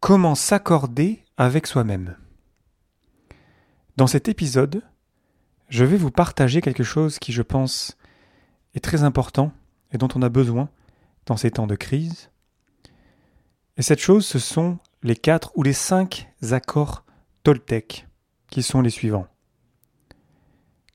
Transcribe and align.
Comment 0.00 0.34
s'accorder 0.34 1.26
avec 1.36 1.66
soi-même 1.66 2.16
Dans 3.98 4.06
cet 4.06 4.30
épisode, 4.30 4.82
je 5.68 5.84
vais 5.84 5.98
vous 5.98 6.10
partager 6.10 6.62
quelque 6.62 6.82
chose 6.82 7.18
qui, 7.18 7.32
je 7.32 7.42
pense, 7.42 7.98
est 8.74 8.82
très 8.82 9.02
important 9.02 9.52
et 9.92 9.98
dont 9.98 10.08
on 10.14 10.22
a 10.22 10.30
besoin 10.30 10.70
dans 11.26 11.36
ces 11.36 11.50
temps 11.50 11.66
de 11.66 11.76
crise. 11.76 12.30
Et 13.76 13.82
cette 13.82 14.00
chose, 14.00 14.24
ce 14.24 14.38
sont 14.38 14.78
les 15.02 15.16
quatre 15.16 15.52
ou 15.54 15.62
les 15.62 15.74
cinq 15.74 16.32
accords 16.50 17.04
Toltec, 17.42 18.08
qui 18.48 18.62
sont 18.62 18.80
les 18.80 18.88
suivants. 18.88 19.26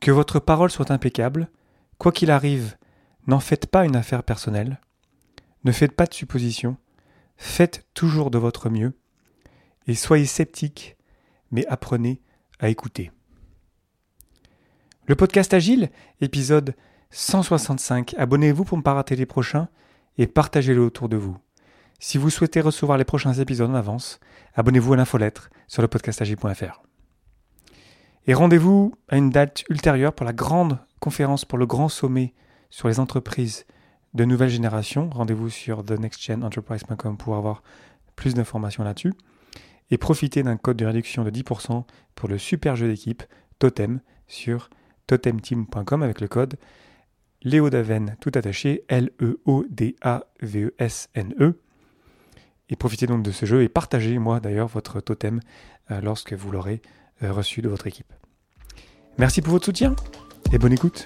Que 0.01 0.09
votre 0.09 0.39
parole 0.39 0.71
soit 0.71 0.89
impeccable, 0.89 1.51
quoi 1.99 2.11
qu'il 2.11 2.31
arrive, 2.31 2.75
n'en 3.27 3.39
faites 3.39 3.67
pas 3.67 3.85
une 3.85 3.95
affaire 3.95 4.23
personnelle, 4.23 4.81
ne 5.63 5.71
faites 5.71 5.95
pas 5.95 6.07
de 6.07 6.13
suppositions, 6.15 6.75
Faites 7.37 7.85
toujours 7.93 8.31
de 8.31 8.37
votre 8.37 8.69
mieux 8.69 8.93
et 9.87 9.95
soyez 9.95 10.25
sceptiques, 10.25 10.97
mais 11.51 11.65
apprenez 11.67 12.21
à 12.59 12.69
écouter. 12.69 13.11
Le 15.05 15.15
podcast 15.15 15.53
Agile, 15.53 15.89
épisode 16.21 16.75
165. 17.11 18.15
Abonnez-vous 18.17 18.63
pour 18.63 18.77
ne 18.77 18.83
pas 18.83 18.93
rater 18.93 19.15
les 19.15 19.25
prochains 19.25 19.69
et 20.17 20.27
partagez-le 20.27 20.81
autour 20.81 21.09
de 21.09 21.17
vous. 21.17 21.37
Si 21.99 22.17
vous 22.17 22.29
souhaitez 22.29 22.61
recevoir 22.61 22.97
les 22.97 23.05
prochains 23.05 23.33
épisodes 23.33 23.69
en 23.69 23.75
avance, 23.75 24.19
abonnez-vous 24.55 24.93
à 24.93 24.97
l'infolettre 24.97 25.49
sur 25.67 25.81
le 25.81 25.87
podcastagile.fr. 25.87 26.81
Et 28.27 28.33
rendez-vous 28.33 28.95
à 29.07 29.17
une 29.17 29.29
date 29.29 29.63
ultérieure 29.69 30.13
pour 30.13 30.25
la 30.25 30.33
grande 30.33 30.79
conférence, 30.99 31.45
pour 31.45 31.57
le 31.57 31.67
grand 31.67 31.89
sommet 31.89 32.33
sur 32.69 32.87
les 32.87 32.99
entreprises 32.99 33.65
de 34.15 34.25
nouvelle 34.25 34.49
génération. 34.49 35.11
Rendez-vous 35.11 35.49
sur 35.49 35.83
thenextgenenterprise.com 35.83 37.17
pour 37.17 37.35
avoir 37.35 37.61
plus 38.15 38.33
d'informations 38.33 38.83
là-dessus. 38.83 39.13
Et 39.91 39.99
profitez 39.99 40.41
d'un 40.41 40.57
code 40.57 40.77
de 40.77 40.85
réduction 40.85 41.23
de 41.23 41.29
10% 41.29 41.83
pour 42.15 42.29
le 42.29 42.39
super 42.39 42.75
jeu 42.75 42.87
d'équipe 42.87 43.21
Totem 43.59 43.99
sur 44.27 44.71
totemteam.com 45.07 46.01
avec 46.01 46.19
le 46.21 46.27
code 46.27 46.55
Léodaven 47.43 48.15
tout 48.19 48.31
attaché 48.33 48.83
L-E-O-D-A-V-E-S-N-E. 48.87 51.43
E. 51.43 51.61
Et 52.69 52.75
profitez 52.75 53.05
donc 53.05 53.21
de 53.21 53.31
ce 53.31 53.45
jeu 53.45 53.61
et 53.61 53.69
partagez 53.69 54.17
moi 54.17 54.39
d'ailleurs 54.39 54.67
votre 54.67 54.99
totem 54.99 55.39
euh, 55.91 56.01
lorsque 56.01 56.33
vous 56.33 56.51
l'aurez 56.51 56.81
euh, 57.21 57.31
reçu 57.31 57.61
de 57.61 57.69
votre 57.69 57.85
équipe. 57.85 58.11
Merci 59.19 59.43
pour 59.43 59.53
votre 59.53 59.65
soutien 59.65 59.95
et 60.51 60.57
bonne 60.57 60.73
écoute. 60.73 61.05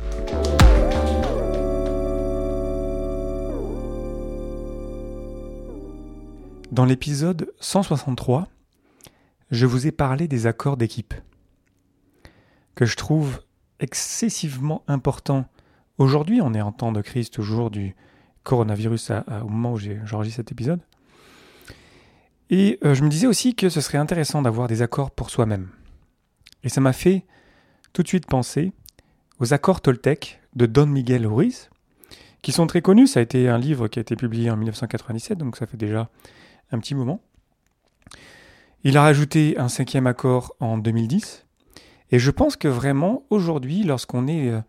Dans 6.71 6.85
l'épisode 6.85 7.51
163, 7.59 8.47
je 9.51 9.65
vous 9.65 9.87
ai 9.87 9.91
parlé 9.91 10.29
des 10.29 10.47
accords 10.47 10.77
d'équipe, 10.77 11.13
que 12.75 12.85
je 12.85 12.95
trouve 12.95 13.41
excessivement 13.81 14.81
importants. 14.87 15.49
Aujourd'hui, 15.97 16.39
on 16.41 16.53
est 16.53 16.61
en 16.61 16.71
temps 16.71 16.93
de 16.93 17.01
crise 17.01 17.29
toujours 17.29 17.71
du 17.71 17.93
coronavirus 18.43 19.11
au 19.43 19.49
moment 19.49 19.73
où 19.73 19.79
j'enregistre 20.05 20.37
cet 20.37 20.53
épisode. 20.53 20.79
Et 22.49 22.79
euh, 22.85 22.93
je 22.93 23.03
me 23.03 23.09
disais 23.09 23.27
aussi 23.27 23.53
que 23.53 23.67
ce 23.67 23.81
serait 23.81 23.97
intéressant 23.97 24.41
d'avoir 24.41 24.69
des 24.69 24.81
accords 24.81 25.11
pour 25.11 25.29
soi-même. 25.29 25.67
Et 26.63 26.69
ça 26.69 26.79
m'a 26.79 26.93
fait 26.93 27.25
tout 27.91 28.01
de 28.01 28.07
suite 28.07 28.27
penser 28.27 28.71
aux 29.39 29.53
accords 29.53 29.81
Toltec 29.81 30.39
de 30.55 30.67
Don 30.67 30.85
Miguel 30.85 31.27
Ruiz, 31.27 31.69
qui 32.41 32.53
sont 32.53 32.65
très 32.65 32.81
connus. 32.81 33.07
Ça 33.07 33.19
a 33.19 33.23
été 33.23 33.49
un 33.49 33.57
livre 33.57 33.89
qui 33.89 33.99
a 33.99 34.03
été 34.03 34.15
publié 34.15 34.49
en 34.49 34.55
1997, 34.55 35.37
donc 35.37 35.57
ça 35.57 35.65
fait 35.65 35.75
déjà 35.75 36.09
un 36.71 36.79
petit 36.79 36.95
moment. 36.95 37.21
Il 38.83 38.97
a 38.97 39.03
rajouté 39.03 39.57
un 39.59 39.69
cinquième 39.69 40.07
accord 40.07 40.55
en 40.59 40.77
2010. 40.77 41.45
Et 42.11 42.19
je 42.19 42.31
pense 42.31 42.55
que 42.57 42.67
vraiment, 42.67 43.23
aujourd'hui, 43.29 43.83
lorsqu'on 43.83 44.27
est 44.27 44.49
euh, 44.49 44.61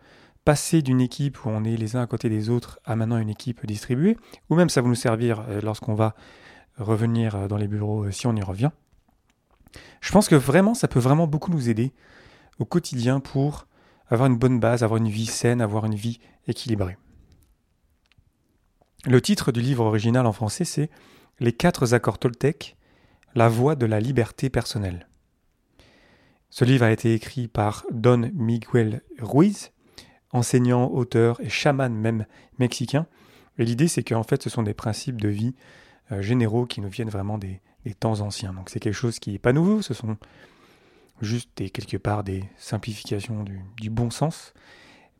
passé 0.44 0.82
d'une 0.82 1.00
équipe 1.00 1.44
où 1.44 1.48
on 1.48 1.64
est 1.64 1.76
les 1.76 1.96
uns 1.96 2.02
à 2.02 2.06
côté 2.06 2.28
des 2.28 2.50
autres 2.50 2.78
à 2.84 2.94
maintenant 2.94 3.18
une 3.18 3.30
équipe 3.30 3.64
distribuée, 3.66 4.16
ou 4.50 4.54
même 4.54 4.68
ça 4.68 4.82
va 4.82 4.88
nous 4.88 4.94
servir 4.94 5.44
euh, 5.48 5.60
lorsqu'on 5.60 5.94
va 5.94 6.14
revenir 6.78 7.34
euh, 7.34 7.48
dans 7.48 7.56
les 7.56 7.68
bureaux 7.68 8.10
si 8.10 8.26
on 8.26 8.36
y 8.36 8.42
revient, 8.42 8.70
je 10.00 10.12
pense 10.12 10.28
que 10.28 10.34
vraiment, 10.34 10.74
ça 10.74 10.88
peut 10.88 11.00
vraiment 11.00 11.26
beaucoup 11.26 11.50
nous 11.50 11.68
aider 11.68 11.92
au 12.58 12.64
quotidien 12.64 13.20
pour 13.20 13.66
avoir 14.08 14.28
une 14.28 14.36
bonne 14.36 14.60
base, 14.60 14.82
avoir 14.82 14.98
une 14.98 15.08
vie 15.08 15.26
saine, 15.26 15.60
avoir 15.60 15.86
une 15.86 15.94
vie 15.94 16.20
équilibrée. 16.46 16.98
Le 19.06 19.20
titre 19.20 19.52
du 19.52 19.60
livre 19.60 19.84
original 19.84 20.26
en 20.26 20.32
français, 20.32 20.64
c'est 20.64 20.90
les 21.42 21.52
quatre 21.52 21.92
accords 21.92 22.18
Toltec, 22.18 22.76
la 23.34 23.48
voie 23.48 23.74
de 23.74 23.84
la 23.84 24.00
liberté 24.00 24.48
personnelle. 24.48 25.08
Ce 26.50 26.64
livre 26.64 26.84
a 26.84 26.92
été 26.92 27.14
écrit 27.14 27.48
par 27.48 27.84
Don 27.90 28.30
Miguel 28.34 29.02
Ruiz, 29.18 29.72
enseignant, 30.30 30.90
auteur 30.90 31.40
et 31.40 31.48
chaman 31.48 31.92
même 31.92 32.26
mexicain. 32.58 33.06
Et 33.58 33.64
l'idée, 33.64 33.88
c'est 33.88 34.04
qu'en 34.04 34.22
fait, 34.22 34.42
ce 34.42 34.50
sont 34.50 34.62
des 34.62 34.74
principes 34.74 35.20
de 35.20 35.28
vie 35.28 35.54
euh, 36.12 36.22
généraux 36.22 36.66
qui 36.66 36.80
nous 36.80 36.88
viennent 36.88 37.10
vraiment 37.10 37.38
des, 37.38 37.60
temps 37.98 38.20
anciens. 38.20 38.52
Donc 38.52 38.70
c'est 38.70 38.78
quelque 38.78 38.94
chose 38.94 39.18
qui 39.18 39.32
n'est 39.32 39.38
pas 39.40 39.52
nouveau, 39.52 39.82
ce 39.82 39.92
sont 39.92 40.16
juste 41.20 41.50
quelque 41.72 41.96
part 41.96 42.22
des 42.22 42.44
simplifications 42.56 43.44
du 43.76 43.90
bon 43.90 44.10
sens 44.10 44.54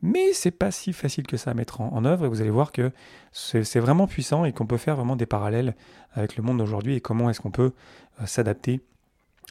mais 0.03 0.33
c'est 0.33 0.51
pas 0.51 0.73
si 0.73 0.93
facile 0.93 1.27
que 1.27 1.37
ça 1.37 1.53
à 1.53 1.55
mettre 1.55 1.81
en, 1.81 2.05
œuvre 2.05 2.27
et 2.27 2.29
vous 2.29 2.41
allez 2.41 2.51
voir 2.51 2.73
que 2.73 2.91
c'est 3.31 3.79
vraiment 3.79 4.09
puissant 4.09 4.45
et 4.45 4.53
qu'on 4.53 4.67
peut 4.67 4.77
faire 4.77 4.97
vraiment 4.97 5.17
des 5.17 5.27
parallèles 5.27 5.77
avec 6.13 6.37
le 6.37 6.43
monde 6.43 6.59
d'aujourd'hui 6.59 6.97
et 6.97 7.01
comment 7.01 7.31
est-ce 7.31 7.41
qu'on 7.41 7.53
peut 7.53 7.73
euh, 8.21 8.27
s'adapter 8.27 8.81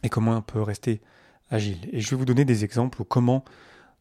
et 0.03 0.09
comment 0.09 0.37
on 0.37 0.41
peut 0.41 0.61
rester 0.61 1.01
agile. 1.49 1.77
Et 1.93 2.01
je 2.01 2.09
vais 2.09 2.17
vous 2.17 2.25
donner 2.25 2.43
des 2.43 2.65
exemples 2.65 3.01
où 3.01 3.05
comment, 3.05 3.45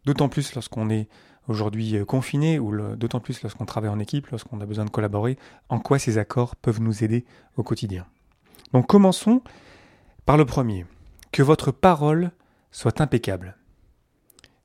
d'autant 0.04 0.28
plus 0.28 0.54
lorsqu'on 0.54 0.90
est 0.90 1.08
aujourd'hui 1.46 1.96
euh, 1.96 2.04
confiné 2.04 2.58
ou 2.58 2.96
d'autant 2.96 3.20
plus 3.20 3.42
lorsqu'on 3.42 3.64
travaille 3.64 3.90
en 3.90 4.00
équipe, 4.00 4.26
lorsqu'on 4.28 4.60
a 4.60 4.66
besoin 4.66 4.84
de 4.84 4.90
collaborer, 4.90 5.38
en 5.68 5.78
quoi 5.78 6.00
ces 6.00 6.18
accords 6.18 6.56
peuvent 6.56 6.80
nous 6.80 7.04
aider 7.04 7.24
au 7.56 7.62
quotidien. 7.62 8.06
Donc 8.72 8.88
commençons 8.88 9.40
par 10.26 10.36
le 10.36 10.44
premier. 10.44 10.84
Que 11.30 11.44
votre 11.44 11.70
parole 11.70 12.32
soit 12.72 13.00
impeccable. 13.00 13.56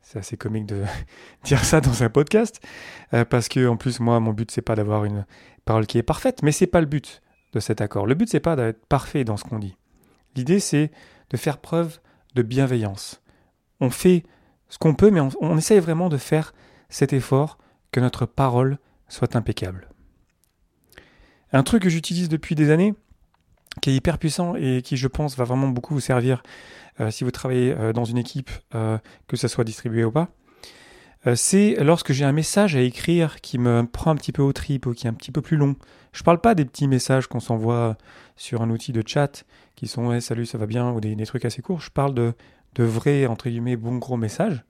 C'est 0.05 0.19
assez 0.19 0.37
comique 0.37 0.67
de 0.67 0.83
dire 1.43 1.65
ça 1.65 1.81
dans 1.81 2.03
un 2.03 2.09
podcast, 2.09 2.61
euh, 3.15 3.25
parce 3.25 3.49
que 3.49 3.67
en 3.67 3.75
plus 3.75 3.99
moi 3.99 4.19
mon 4.19 4.33
but 4.33 4.51
c'est 4.51 4.61
pas 4.61 4.75
d'avoir 4.75 5.03
une 5.03 5.25
parole 5.65 5.87
qui 5.87 5.97
est 5.97 6.03
parfaite, 6.03 6.43
mais 6.43 6.51
c'est 6.51 6.67
pas 6.67 6.79
le 6.79 6.85
but 6.85 7.23
de 7.53 7.59
cet 7.59 7.81
accord. 7.81 8.05
Le 8.05 8.13
but 8.13 8.29
c'est 8.29 8.39
pas 8.39 8.55
d'être 8.55 8.85
parfait 8.85 9.23
dans 9.23 9.35
ce 9.35 9.43
qu'on 9.43 9.57
dit. 9.57 9.75
L'idée 10.35 10.59
c'est 10.59 10.91
de 11.31 11.37
faire 11.37 11.57
preuve 11.57 11.99
de 12.35 12.43
bienveillance. 12.43 13.23
On 13.79 13.89
fait 13.89 14.23
ce 14.69 14.77
qu'on 14.77 14.93
peut, 14.93 15.09
mais 15.09 15.21
on, 15.21 15.29
on 15.41 15.57
essaye 15.57 15.79
vraiment 15.79 16.07
de 16.07 16.17
faire 16.17 16.53
cet 16.87 17.11
effort 17.11 17.57
que 17.91 17.99
notre 17.99 18.27
parole 18.27 18.77
soit 19.07 19.35
impeccable. 19.35 19.89
Un 21.51 21.63
truc 21.63 21.81
que 21.81 21.89
j'utilise 21.89 22.29
depuis 22.29 22.53
des 22.53 22.69
années, 22.69 22.93
qui 23.85 23.91
est 23.91 23.95
hyper 23.95 24.17
puissant 24.17 24.55
et 24.55 24.81
qui, 24.81 24.97
je 24.97 25.07
pense, 25.07 25.37
va 25.37 25.43
vraiment 25.43 25.67
beaucoup 25.67 25.93
vous 25.93 25.99
servir 25.99 26.41
euh, 26.99 27.11
si 27.11 27.23
vous 27.23 27.29
travaillez 27.29 27.71
euh, 27.71 27.93
dans 27.93 28.03
une 28.03 28.17
équipe, 28.17 28.49
euh, 28.73 28.97
que 29.27 29.37
ça 29.37 29.47
soit 29.47 29.63
distribué 29.63 30.03
ou 30.03 30.11
pas. 30.11 30.29
c'est 31.35 31.75
lorsque 31.81 32.11
j'ai 32.11 32.25
un 32.25 32.31
message 32.31 32.75
à 32.75 32.81
écrire 32.81 33.41
qui 33.41 33.59
me 33.59 33.83
prend 33.85 34.09
un 34.09 34.15
petit 34.15 34.31
peu 34.31 34.41
au 34.41 34.53
trip 34.53 34.87
ou 34.87 34.93
qui 34.93 35.05
est 35.05 35.09
un 35.11 35.13
petit 35.13 35.31
peu 35.31 35.43
plus 35.43 35.55
long. 35.55 35.75
Je 36.13 36.23
parle 36.23 36.41
pas 36.41 36.55
des 36.55 36.65
petits 36.65 36.87
messages 36.87 37.27
qu'on 37.27 37.39
s'envoie 37.39 37.95
sur 38.35 38.63
un 38.63 38.71
outil 38.71 38.91
de 38.91 39.03
chat 39.05 39.43
qui 39.75 39.87
sont 39.87 40.19
salut, 40.19 40.47
ça 40.47 40.57
va 40.57 40.65
bien 40.65 40.91
ou 40.91 40.99
des, 40.99 41.15
trucs 41.27 41.45
assez 41.45 41.61
courts. 41.61 41.81
Je 41.81 41.91
parle 41.91 42.15
de, 42.15 42.33
de 42.73 42.83
vrais, 42.83 43.27
entre 43.27 43.49
guillemets, 43.49 43.75
bons 43.75 43.97
gros 43.97 44.17
messages. 44.17 44.63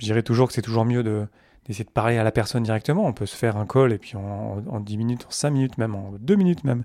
Je 0.00 0.06
dirais 0.06 0.24
toujours 0.24 0.48
que 0.48 0.54
c'est 0.54 0.62
toujours 0.62 0.86
mieux 0.86 1.04
de, 1.04 1.28
d'essayer 1.66 1.84
de 1.84 1.90
parler 1.90 2.18
à 2.18 2.24
la 2.24 2.32
personne 2.32 2.64
directement. 2.64 3.06
On 3.06 3.12
peut 3.12 3.26
se 3.26 3.36
faire 3.36 3.56
un 3.56 3.66
call 3.66 3.92
et 3.92 3.98
puis 3.98 4.16
en, 4.16 4.64
en 4.66 4.80
10 4.80 4.96
minutes, 4.96 5.26
en 5.28 5.30
5 5.30 5.50
minutes 5.50 5.78
même, 5.78 5.94
en 5.94 6.14
2 6.18 6.34
minutes 6.34 6.64
même, 6.64 6.82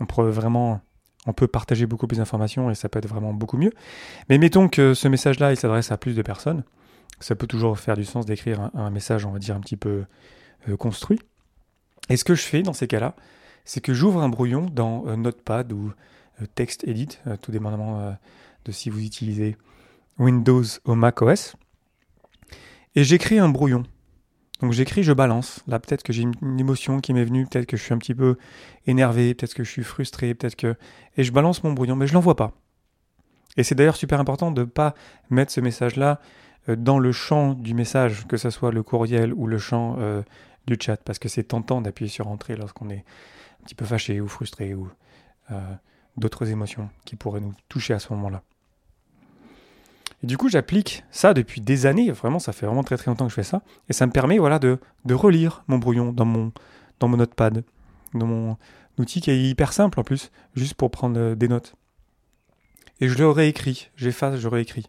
on 0.00 1.32
peut 1.32 1.46
partager 1.46 1.86
beaucoup 1.86 2.06
plus 2.06 2.18
d'informations 2.18 2.70
et 2.70 2.74
ça 2.74 2.88
peut 2.88 2.98
être 2.98 3.08
vraiment 3.08 3.32
beaucoup 3.32 3.56
mieux. 3.56 3.72
Mais 4.28 4.38
mettons 4.38 4.68
que 4.68 4.94
ce 4.94 5.08
message-là, 5.08 5.52
il 5.52 5.56
s'adresse 5.56 5.92
à 5.92 5.96
plus 5.96 6.14
de 6.14 6.22
personnes. 6.22 6.64
Ça 7.20 7.34
peut 7.34 7.46
toujours 7.46 7.78
faire 7.78 7.96
du 7.96 8.04
sens 8.04 8.26
d'écrire 8.26 8.70
un, 8.74 8.90
message, 8.90 9.24
on 9.24 9.30
va 9.30 9.38
dire, 9.38 9.54
un 9.54 9.60
petit 9.60 9.76
peu 9.76 10.04
euh, 10.68 10.76
construit. 10.76 11.18
Et 12.10 12.16
ce 12.16 12.24
que 12.24 12.34
je 12.34 12.42
fais 12.42 12.62
dans 12.62 12.72
ces 12.72 12.86
cas-là, 12.86 13.14
c'est 13.64 13.80
que 13.80 13.94
j'ouvre 13.94 14.20
un 14.20 14.28
brouillon 14.28 14.66
dans 14.66 15.16
Notepad 15.16 15.72
ou 15.72 15.92
TextEdit, 16.54 17.18
tout 17.40 17.50
dépendamment 17.50 18.14
de 18.64 18.72
si 18.72 18.90
vous 18.90 19.02
utilisez 19.02 19.56
Windows 20.18 20.64
ou 20.84 20.94
Mac 20.94 21.22
OS. 21.22 21.56
Et 22.94 23.04
j'écris 23.04 23.38
un 23.38 23.48
brouillon. 23.48 23.84
Donc 24.60 24.72
j'écris, 24.72 25.02
je 25.02 25.12
balance. 25.12 25.62
Là, 25.66 25.78
peut-être 25.78 26.02
que 26.02 26.12
j'ai 26.12 26.22
une 26.22 26.60
émotion 26.60 27.00
qui 27.00 27.12
m'est 27.12 27.24
venue, 27.24 27.46
peut-être 27.46 27.66
que 27.66 27.76
je 27.76 27.82
suis 27.82 27.92
un 27.92 27.98
petit 27.98 28.14
peu 28.14 28.36
énervé, 28.86 29.34
peut-être 29.34 29.54
que 29.54 29.64
je 29.64 29.70
suis 29.70 29.82
frustré, 29.82 30.34
peut-être 30.34 30.56
que... 30.56 30.76
Et 31.16 31.24
je 31.24 31.32
balance 31.32 31.64
mon 31.64 31.72
brouillon, 31.72 31.96
mais 31.96 32.06
je 32.06 32.14
l'envoie 32.14 32.36
pas. 32.36 32.52
Et 33.56 33.62
c'est 33.62 33.74
d'ailleurs 33.74 33.96
super 33.96 34.20
important 34.20 34.50
de 34.50 34.62
ne 34.62 34.66
pas 34.66 34.94
mettre 35.30 35.52
ce 35.52 35.60
message-là 35.60 36.20
euh, 36.68 36.76
dans 36.76 36.98
le 36.98 37.12
champ 37.12 37.54
du 37.54 37.74
message, 37.74 38.26
que 38.26 38.36
ce 38.36 38.50
soit 38.50 38.72
le 38.72 38.82
courriel 38.82 39.32
ou 39.34 39.46
le 39.46 39.58
champ 39.58 39.96
euh, 39.98 40.22
du 40.66 40.76
chat, 40.80 40.96
parce 40.96 41.18
que 41.18 41.28
c'est 41.28 41.44
tentant 41.44 41.80
d'appuyer 41.80 42.08
sur 42.08 42.28
Entrée 42.28 42.56
lorsqu'on 42.56 42.90
est 42.90 43.04
un 43.60 43.64
petit 43.64 43.74
peu 43.74 43.84
fâché 43.84 44.20
ou 44.20 44.28
frustré 44.28 44.74
ou 44.74 44.88
euh, 45.50 45.74
d'autres 46.16 46.50
émotions 46.50 46.88
qui 47.04 47.16
pourraient 47.16 47.40
nous 47.40 47.54
toucher 47.68 47.94
à 47.94 47.98
ce 47.98 48.12
moment-là. 48.14 48.42
Du 50.24 50.38
coup, 50.38 50.48
j'applique 50.48 51.04
ça 51.10 51.34
depuis 51.34 51.60
des 51.60 51.84
années. 51.84 52.10
Vraiment, 52.10 52.38
ça 52.38 52.54
fait 52.54 52.64
vraiment 52.64 52.82
très 52.82 52.96
très 52.96 53.10
longtemps 53.10 53.26
que 53.26 53.30
je 53.30 53.34
fais 53.34 53.42
ça. 53.42 53.62
Et 53.90 53.92
ça 53.92 54.06
me 54.06 54.12
permet 54.12 54.38
voilà, 54.38 54.58
de, 54.58 54.78
relire 55.10 55.64
mon 55.68 55.76
brouillon 55.76 56.12
dans 56.12 56.24
mon, 56.24 56.50
dans 56.98 57.08
mon 57.08 57.18
notepad, 57.18 57.62
dans 58.14 58.26
mon 58.26 58.56
outil 58.98 59.20
qui 59.20 59.30
est 59.30 59.42
hyper 59.42 59.74
simple 59.74 60.00
en 60.00 60.02
plus, 60.02 60.30
juste 60.54 60.74
pour 60.74 60.90
prendre 60.90 61.20
euh, 61.20 61.34
des 61.34 61.48
notes. 61.48 61.74
Et 63.00 63.08
je 63.08 63.18
le 63.18 63.28
réécris, 63.28 63.90
j'efface, 63.96 64.40
je 64.40 64.48
réécris. 64.48 64.86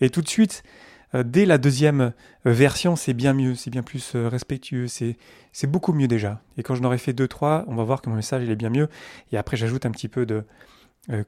Et 0.00 0.08
tout 0.08 0.22
de 0.22 0.28
suite, 0.28 0.62
euh, 1.14 1.24
dès 1.24 1.44
la 1.44 1.58
deuxième 1.58 2.00
euh, 2.46 2.52
version, 2.52 2.96
c'est 2.96 3.12
bien 3.12 3.34
mieux, 3.34 3.56
c'est 3.56 3.70
bien 3.70 3.82
plus 3.82 4.14
respectueux, 4.14 4.86
c'est, 4.86 5.18
c'est 5.52 5.66
beaucoup 5.66 5.92
mieux 5.92 6.08
déjà. 6.08 6.40
Et 6.56 6.62
quand 6.62 6.74
je 6.74 6.80
n'aurai 6.80 6.98
fait 6.98 7.12
deux, 7.12 7.28
trois, 7.28 7.64
on 7.66 7.74
va 7.74 7.84
voir 7.84 8.00
que 8.00 8.08
mon 8.08 8.16
message 8.16 8.44
il 8.44 8.50
est 8.50 8.56
bien 8.56 8.70
mieux. 8.70 8.88
Et 9.30 9.36
après, 9.36 9.58
j'ajoute 9.58 9.84
un 9.84 9.90
petit 9.90 10.08
peu 10.08 10.24
de 10.24 10.44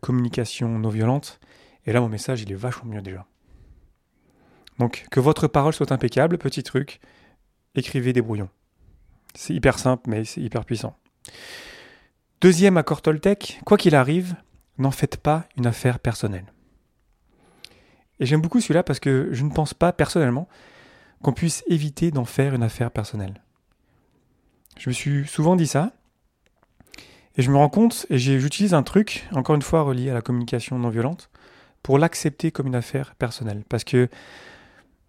communication 0.00 0.78
non 0.78 0.90
violente. 0.90 1.40
Et 1.87 1.93
là, 1.93 2.00
mon 2.00 2.08
message, 2.08 2.40
il 2.43 2.52
est 2.52 2.56
vachement 2.56 2.88
mieux 2.88 3.02
déjà. 3.02 3.26
Donc 4.78 5.06
que 5.10 5.20
votre 5.20 5.48
parole 5.48 5.72
soit 5.72 5.92
impeccable, 5.92 6.38
petit 6.38 6.62
truc, 6.62 7.00
écrivez 7.74 8.12
des 8.12 8.22
brouillons. 8.22 8.48
C'est 9.34 9.54
hyper 9.54 9.78
simple, 9.78 10.08
mais 10.08 10.24
c'est 10.24 10.40
hyper 10.40 10.64
puissant. 10.64 10.96
Deuxième 12.40 12.76
accord 12.76 13.02
Toltec, 13.02 13.60
quoi 13.64 13.78
qu'il 13.78 13.94
arrive, 13.94 14.34
n'en 14.78 14.90
faites 14.90 15.16
pas 15.16 15.46
une 15.56 15.66
affaire 15.66 15.98
personnelle. 15.98 16.46
Et 18.20 18.26
j'aime 18.26 18.40
beaucoup 18.40 18.60
celui-là 18.60 18.82
parce 18.82 19.00
que 19.00 19.28
je 19.32 19.44
ne 19.44 19.50
pense 19.50 19.74
pas 19.74 19.92
personnellement 19.92 20.48
qu'on 21.22 21.32
puisse 21.32 21.62
éviter 21.69 22.10
d'en 22.10 22.24
faire 22.24 22.54
une 22.54 22.62
affaire 22.62 22.90
personnelle. 22.90 23.42
Je 24.78 24.90
me 24.90 24.94
suis 24.94 25.26
souvent 25.26 25.56
dit 25.56 25.66
ça, 25.66 25.92
et 27.36 27.42
je 27.42 27.50
me 27.50 27.56
rends 27.56 27.69
compte, 27.69 28.06
et 28.10 28.19
j'utilise 28.19 28.74
un 28.74 28.82
truc, 28.82 29.26
encore 29.32 29.54
une 29.54 29.62
fois 29.62 29.82
relié 29.82 30.10
à 30.10 30.14
la 30.14 30.20
communication 30.20 30.78
non 30.78 30.90
violente, 30.90 31.30
pour 31.82 31.98
l'accepter 31.98 32.50
comme 32.50 32.66
une 32.66 32.74
affaire 32.74 33.14
personnelle. 33.14 33.64
Parce 33.69 33.84
que 33.84 34.08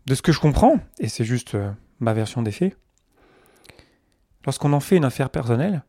de 0.06 0.16
ce 0.16 0.22
que 0.22 0.32
je 0.32 0.40
comprends, 0.40 0.80
et 1.00 1.08
c'est 1.08 1.24
juste 1.24 1.56
euh, 1.56 1.72
ma 2.00 2.14
version 2.14 2.42
des 2.42 2.52
faits, 2.52 2.78
lorsqu'on 4.46 4.74
en 4.74 4.80
fait 4.80 4.98
une 4.98 5.06
affaire 5.06 5.30
personnelle, 5.30 5.84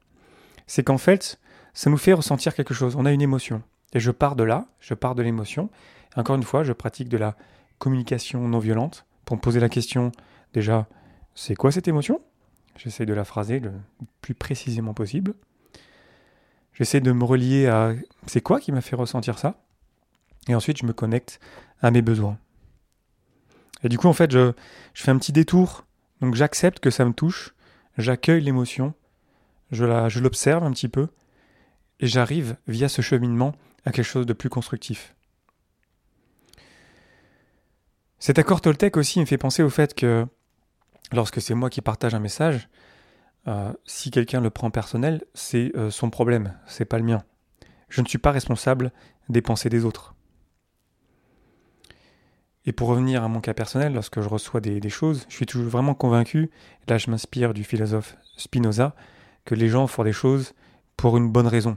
c'est 0.66 0.84
qu'en 0.84 0.98
fait, 0.98 1.38
ça 1.72 1.90
nous 1.90 1.96
fait 1.96 2.12
ressentir 2.12 2.54
quelque 2.54 2.74
chose. 2.74 2.96
On 2.96 3.04
a 3.04 3.12
une 3.12 3.22
émotion. 3.22 3.62
Et 3.92 4.00
je 4.00 4.10
pars 4.10 4.36
de 4.36 4.44
là, 4.44 4.66
je 4.80 4.94
pars 4.94 5.14
de 5.14 5.22
l'émotion. 5.22 5.70
Encore 6.16 6.36
une 6.36 6.42
fois, 6.42 6.64
je 6.64 6.72
pratique 6.72 7.08
de 7.08 7.16
la 7.16 7.36
communication 7.78 8.46
non 8.48 8.58
violente 8.58 9.04
pour 9.24 9.36
me 9.36 9.40
poser 9.40 9.60
la 9.60 9.68
question 9.68 10.12
déjà, 10.52 10.86
c'est 11.34 11.54
quoi 11.54 11.72
cette 11.72 11.88
émotion? 11.88 12.20
J'essaie 12.76 13.06
de 13.06 13.14
la 13.14 13.24
phraser 13.24 13.60
le 13.60 13.72
plus 14.20 14.34
précisément 14.34 14.94
possible. 14.94 15.34
J'essaie 16.72 17.00
de 17.00 17.12
me 17.12 17.24
relier 17.24 17.66
à 17.66 17.92
c'est 18.26 18.40
quoi 18.40 18.60
qui 18.60 18.72
m'a 18.72 18.80
fait 18.80 18.96
ressentir 18.96 19.38
ça? 19.38 19.60
Et 20.48 20.54
ensuite, 20.54 20.78
je 20.78 20.86
me 20.86 20.92
connecte 20.92 21.40
à 21.82 21.90
mes 21.90 22.02
besoins. 22.02 22.38
Et 23.84 23.88
du 23.88 23.98
coup, 23.98 24.08
en 24.08 24.12
fait, 24.12 24.32
je, 24.32 24.52
fais 24.94 25.10
un 25.10 25.18
petit 25.18 25.32
détour. 25.32 25.84
Donc 26.20 26.34
j'accepte 26.34 26.80
que 26.80 26.90
ça 26.90 27.04
me 27.04 27.12
touche, 27.12 27.54
j'accueille 27.98 28.40
l'émotion, 28.40 28.94
je, 29.70 29.84
l'observe 30.18 30.64
un 30.64 30.70
petit 30.70 30.88
peu, 30.88 31.08
et 32.00 32.06
j'arrive, 32.06 32.56
via 32.66 32.88
ce 32.88 33.02
cheminement, 33.02 33.54
à 33.84 33.92
quelque 33.92 34.06
chose 34.06 34.24
de 34.24 34.32
plus 34.32 34.48
constructif. 34.48 35.14
Cet 38.18 38.38
accord 38.38 38.62
Toltec 38.62 38.96
aussi 38.96 39.20
me 39.20 39.26
fait 39.26 39.36
penser 39.36 39.62
au 39.62 39.68
fait 39.68 39.94
que 39.94 40.26
lorsque 41.12 41.42
c'est 41.42 41.54
moi 41.54 41.68
qui 41.68 41.82
partage 41.82 42.14
un 42.14 42.20
message, 42.20 42.70
euh, 43.46 43.70
si 43.84 44.10
quelqu'un 44.10 44.40
le 44.40 44.48
prend 44.48 44.70
personnel, 44.70 45.22
c'est 45.34 45.72
euh, 45.76 45.90
son 45.90 46.08
problème, 46.08 46.56
c'est 46.66 46.86
pas 46.86 46.96
le 46.96 47.04
mien. 47.04 47.22
Je 47.90 48.00
ne 48.00 48.06
suis 48.06 48.18
pas 48.18 48.30
responsable 48.30 48.92
des 49.28 49.42
pensées 49.42 49.68
des 49.68 49.84
autres. 49.84 50.13
Et 52.66 52.72
pour 52.72 52.88
revenir 52.88 53.22
à 53.22 53.28
mon 53.28 53.40
cas 53.40 53.54
personnel, 53.54 53.92
lorsque 53.92 54.20
je 54.20 54.28
reçois 54.28 54.60
des, 54.60 54.88
choses, 54.88 55.26
je 55.28 55.36
suis 55.36 55.46
toujours 55.46 55.70
vraiment 55.70 55.94
convaincu, 55.94 56.50
là 56.88 56.96
je 56.96 57.10
m'inspire 57.10 57.52
du 57.52 57.62
philosophe 57.62 58.16
Spinoza, 58.36 58.94
que 59.44 59.54
les 59.54 59.68
gens 59.68 59.86
font 59.86 60.04
des 60.04 60.12
choses 60.12 60.54
pour 60.96 61.16
une 61.16 61.30
bonne 61.30 61.46
raison. 61.46 61.76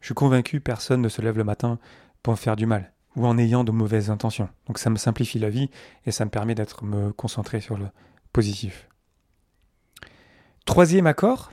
Je 0.00 0.06
suis 0.06 0.14
convaincu 0.14 0.60
personne 0.60 1.00
ne 1.00 1.08
se 1.08 1.22
lève 1.22 1.38
le 1.38 1.44
matin 1.44 1.78
pour 2.22 2.32
me 2.32 2.38
faire 2.38 2.56
du 2.56 2.66
mal 2.66 2.92
ou 3.14 3.26
en 3.26 3.38
ayant 3.38 3.62
de 3.62 3.70
mauvaises 3.70 4.10
intentions. 4.10 4.48
Donc 4.66 4.78
ça 4.78 4.90
me 4.90 4.96
simplifie 4.96 5.38
la 5.38 5.50
vie 5.50 5.70
et 6.06 6.10
ça 6.10 6.24
me 6.24 6.30
permet 6.30 6.54
d'être 6.54 6.84
me 6.84 7.12
concentrer 7.12 7.60
sur 7.60 7.76
le 7.76 7.86
positif. 8.32 8.88
Troisième 10.64 11.06
accord, 11.06 11.52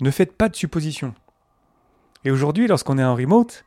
ne 0.00 0.10
faites 0.10 0.36
pas 0.36 0.48
de 0.48 0.56
suppositions. 0.56 1.14
Et 2.24 2.30
aujourd'hui, 2.30 2.66
lorsqu'on 2.66 2.98
est 2.98 3.04
en 3.04 3.14
remote, 3.14 3.64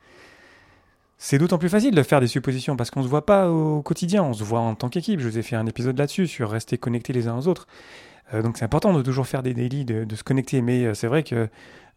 c'est 1.21 1.38
d'autant 1.38 1.57
plus 1.57 1.68
facile 1.68 1.94
de 1.94 2.01
faire 2.01 2.21
des 2.21 2.27
suppositions 2.27 2.77
parce 2.77 2.92
qu'on 2.92 3.01
ne 3.01 3.06
se 3.06 3.10
voit 3.10 3.25
pas 3.25 3.51
au 3.51 3.81
quotidien, 3.81 4.24
on 4.24 4.33
se 4.33 4.42
voit 4.42 4.62
en 4.62 4.74
tant 4.74 4.88
qu'équipe. 4.88 5.19
Je 5.19 5.27
vous 5.27 5.38
ai 5.38 5.42
fait 5.42 5.57
un 5.57 5.66
épisode 5.66 5.98
là-dessus 5.98 6.27
sur 6.27 6.50
rester 6.50 6.77
connectés 6.77 7.12
les 7.12 7.27
uns 7.27 7.38
aux 7.38 7.48
autres. 7.48 7.68
Euh, 8.33 8.42
donc 8.42 8.57
c'est 8.57 8.63
important 8.63 8.94
de 8.94 9.01
toujours 9.01 9.27
faire 9.27 9.44
des 9.44 9.54
délits, 9.54 9.83
de, 9.83 10.16
se 10.16 10.24
connecter. 10.24 10.62
Mais 10.62 10.86
euh, 10.86 10.94
c'est 10.94 11.07
vrai 11.07 11.24
que 11.24 11.50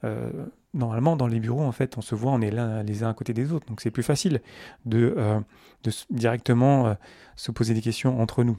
euh, 0.03 0.31
normalement 0.75 1.15
dans 1.15 1.29
les 1.29 1.39
bureaux, 1.39 1.63
en 1.63 1.71
fait, 1.71 1.97
on 1.97 2.01
se 2.01 2.17
voit, 2.17 2.33
on 2.33 2.41
est 2.41 2.51
les 2.83 3.05
uns 3.05 3.11
à 3.11 3.15
côté 3.15 3.33
des 3.33 3.53
autres. 3.53 3.67
Donc 3.67 3.81
c'est 3.81 3.93
plus 3.93 4.03
facile 4.03 4.43
de, 4.87 5.17
de 5.85 5.91
directement 6.11 6.97
se 7.37 7.53
poser 7.53 7.75
des 7.75 7.81
questions 7.81 8.21
entre 8.21 8.43
nous. 8.43 8.59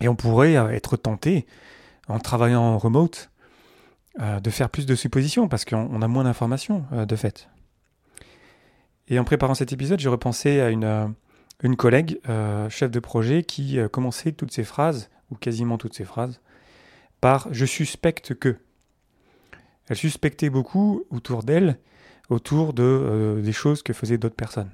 Et 0.00 0.08
on 0.08 0.16
pourrait 0.16 0.54
être 0.54 0.96
tenté, 0.96 1.46
en 2.08 2.18
travaillant 2.18 2.62
en 2.62 2.78
remote, 2.78 3.30
de 4.18 4.50
faire 4.50 4.70
plus 4.70 4.86
de 4.86 4.96
suppositions 4.96 5.46
parce 5.46 5.64
qu'on 5.64 6.02
a 6.02 6.08
moins 6.08 6.24
d'informations 6.24 6.84
de 6.90 7.14
fait. 7.14 7.48
Et 9.08 9.18
en 9.18 9.24
préparant 9.24 9.54
cet 9.54 9.72
épisode, 9.72 10.00
j'ai 10.00 10.08
repensé 10.08 10.60
à 10.60 10.68
une, 10.70 10.84
euh, 10.84 11.74
collègue, 11.76 12.20
euh, 12.28 12.68
chef 12.68 12.90
de 12.90 13.00
projet, 13.00 13.42
qui 13.42 13.78
euh, 13.78 13.88
commençait 13.88 14.32
toutes 14.32 14.52
ses 14.52 14.64
phrases, 14.64 15.10
ou 15.30 15.34
quasiment 15.34 15.78
toutes 15.78 15.94
ses 15.94 16.04
phrases, 16.04 16.40
par 17.20 17.48
Je 17.50 17.64
suspecte 17.64 18.34
que. 18.34 18.56
Elle 19.88 19.96
suspectait 19.96 20.50
beaucoup 20.50 21.04
autour 21.10 21.42
d'elle, 21.42 21.78
autour 22.28 22.74
de, 22.74 23.40
des 23.42 23.52
choses 23.52 23.82
que 23.82 23.94
faisaient 23.94 24.18
d'autres 24.18 24.36
personnes. 24.36 24.70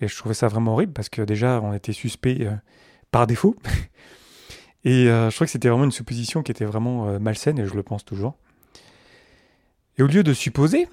Et 0.00 0.08
je 0.08 0.16
trouvais 0.16 0.34
ça 0.34 0.48
vraiment 0.48 0.74
horrible 0.74 0.92
parce 0.92 1.08
que 1.08 1.22
déjà, 1.22 1.60
on 1.62 1.72
était 1.72 1.94
suspect 1.94 2.46
par 3.10 3.26
défaut. 3.26 3.56
et 4.84 5.06
je 5.06 5.30
trouvais 5.30 5.46
que 5.46 5.52
c'était 5.52 5.70
vraiment 5.70 5.84
une 5.84 5.92
supposition 5.92 6.42
qui 6.42 6.50
était 6.50 6.66
vraiment 6.66 7.18
malsaine, 7.20 7.58
et 7.58 7.66
je 7.66 7.72
le 7.72 7.82
pense 7.82 8.04
toujours. 8.04 8.36
Et 9.96 10.02
au 10.02 10.06
lieu 10.06 10.22
de 10.22 10.34
supposer, 10.34 10.86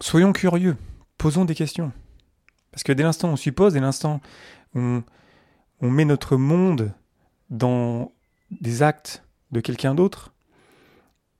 soyons 0.00 0.32
curieux 0.32 0.76
posons 1.18 1.44
des 1.44 1.54
questions. 1.54 1.92
Parce 2.70 2.82
que 2.82 2.92
dès 2.92 3.02
l'instant 3.02 3.28
où 3.28 3.32
on 3.32 3.36
suppose, 3.36 3.74
dès 3.74 3.80
l'instant 3.80 4.20
où 4.74 5.02
on, 5.80 5.90
met 5.90 6.04
notre 6.04 6.36
monde 6.36 6.92
dans 7.50 8.12
des 8.50 8.82
actes 8.82 9.24
de 9.50 9.60
quelqu'un 9.60 9.94
d'autre, 9.94 10.32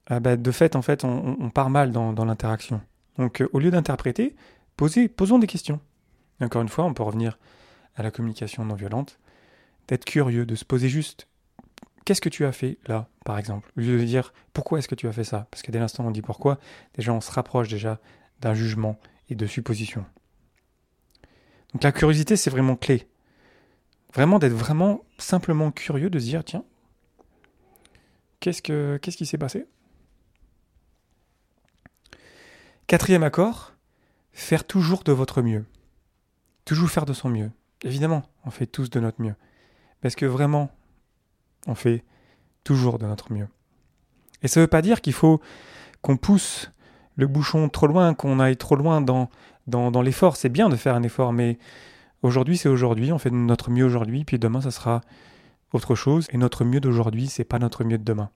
ah 0.07 0.19
bah, 0.19 0.37
de 0.37 0.51
fait, 0.51 0.75
en 0.75 0.81
fait, 0.81 1.03
on, 1.03 1.49
part 1.49 1.69
mal 1.69 1.91
dans, 1.91 2.25
l'interaction. 2.25 2.81
Donc, 3.17 3.41
euh, 3.41 3.49
au 3.53 3.59
lieu 3.59 3.69
d'interpréter, 3.69 4.35
posons 4.75 5.39
des 5.39 5.47
questions. 5.47 5.79
Et 6.41 6.45
encore 6.45 6.61
une 6.61 6.69
fois, 6.69 6.85
on 6.85 6.93
peut 6.93 7.03
revenir 7.03 7.37
à 7.95 8.03
la 8.03 8.11
communication 8.11 8.65
non 8.65 8.75
violente, 8.75 9.19
d'être 9.87 10.05
curieux, 10.05 10.45
de 10.45 10.55
se 10.55 10.65
poser 10.65 10.89
juste 10.89 11.27
qu'est-ce 12.09 12.21
que 12.21 12.29
tu 12.29 12.43
as 12.43 12.51
fait 12.51 12.79
là, 12.87 13.07
par 13.23 13.37
exemple? 13.37 13.71
Au 13.77 13.81
lieu 13.81 13.99
de 13.99 14.03
dire 14.03 14.33
pourquoi 14.53 14.79
est-ce 14.79 14.87
que 14.87 14.95
tu 14.95 15.07
as 15.07 15.11
fait 15.11 15.23
ça? 15.23 15.47
Parce 15.51 15.61
que 15.61 15.71
dès 15.71 15.77
l'instant 15.77 16.03
où 16.03 16.07
on 16.07 16.11
dit 16.11 16.23
pourquoi, 16.23 16.57
déjà 16.95 17.13
on 17.13 17.21
se 17.21 17.31
rapproche 17.31 17.67
déjà 17.67 17.99
d'un 18.39 18.55
jugement 18.55 18.99
de 19.35 19.45
suppositions. 19.45 20.05
Donc 21.73 21.83
la 21.83 21.91
curiosité, 21.91 22.35
c'est 22.35 22.49
vraiment 22.49 22.75
clé. 22.75 23.07
Vraiment 24.13 24.39
d'être 24.39 24.53
vraiment 24.53 25.03
simplement 25.17 25.71
curieux, 25.71 26.09
de 26.09 26.19
se 26.19 26.25
dire, 26.25 26.43
tiens, 26.43 26.63
qu'est-ce, 28.39 28.61
que, 28.61 28.97
qu'est-ce 29.01 29.17
qui 29.17 29.25
s'est 29.25 29.37
passé? 29.37 29.65
Quatrième 32.87 33.23
accord, 33.23 33.73
faire 34.33 34.65
toujours 34.65 35.03
de 35.03 35.11
votre 35.11 35.43
mieux. 35.43 35.65
Toujours 36.65 36.89
faire 36.89 37.05
de 37.05 37.13
son 37.13 37.29
mieux. 37.29 37.51
Évidemment, 37.83 38.23
on 38.45 38.49
fait 38.49 38.65
tous 38.65 38.89
de 38.89 38.99
notre 38.99 39.21
mieux. 39.21 39.35
Parce 40.01 40.15
que 40.15 40.25
vraiment, 40.25 40.71
on 41.67 41.75
fait 41.75 42.03
toujours 42.63 42.97
de 42.97 43.05
notre 43.05 43.31
mieux. 43.31 43.47
Et 44.41 44.47
ça 44.47 44.59
ne 44.59 44.63
veut 44.63 44.69
pas 44.69 44.81
dire 44.81 45.01
qu'il 45.01 45.13
faut 45.13 45.39
qu'on 46.01 46.17
pousse 46.17 46.71
le 47.19 47.27
bouchon 47.27 47.67
trop 47.67 47.85
loin, 47.85 48.13
qu'on 48.13 48.39
aille 48.39 48.55
trop 48.55 48.77
loin 48.77 49.01
dans, 49.01 49.29
dans, 49.67 49.91
dans 49.91 50.01
l'effort. 50.01 50.37
C'est 50.37 50.49
bien 50.49 50.69
de 50.69 50.77
faire 50.77 50.95
un 50.95 51.03
effort, 51.03 51.33
mais 51.33 51.59
aujourd'hui 52.23 52.57
c'est 52.57 52.69
aujourd'hui, 52.69 53.11
on 53.11 53.19
fait 53.19 53.29
notre 53.29 53.69
mieux 53.69 53.83
aujourd'hui, 53.83 54.23
puis 54.23 54.39
demain 54.39 54.61
ça 54.61 54.71
sera 54.71 55.01
autre 55.73 55.95
chose, 55.95 56.27
et 56.31 56.37
notre 56.37 56.63
mieux 56.63 56.79
d'aujourd'hui, 56.79 57.27
c'est 57.27 57.43
pas 57.43 57.59
notre 57.59 57.83
mieux 57.83 57.97
de 57.97 58.03
demain. 58.03 58.31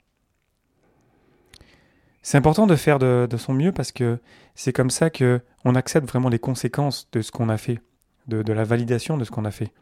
C'est 2.22 2.38
important 2.38 2.68
de 2.68 2.76
faire 2.76 3.00
de, 3.00 3.28
son 3.38 3.54
mieux 3.54 3.72
parce 3.72 3.92
que 3.92 4.20
c'est 4.54 4.72
comme 4.72 4.92
ça 4.92 5.10
que 5.10 5.42
on 5.66 5.76
accepte 5.76 6.08
vraiment 6.08 6.30
les 6.30 6.40
conséquences 6.40 7.10
de 7.12 7.22
ce 7.22 7.32
qu'on 7.32 7.50
a 7.50 7.58
fait, 7.58 7.80
de, 8.28 8.44
de 8.44 8.54
la 8.54 8.64
validation 8.64 9.18
de 9.18 9.24
ce 9.24 9.32
qu'on 9.32 9.46
a 9.46 9.52
fait. 9.52 9.74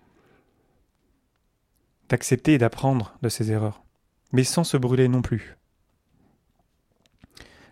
D'accepter 2.10 2.54
et 2.54 2.58
d'apprendre 2.58 3.16
de 3.22 3.30
ses 3.30 3.52
erreurs, 3.52 3.84
mais 4.32 4.44
sans 4.44 4.64
se 4.64 4.78
brûler 4.78 5.08
non 5.08 5.22
plus. 5.22 5.58